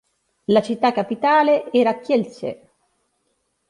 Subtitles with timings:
[0.45, 2.69] La città capitale era Kielce.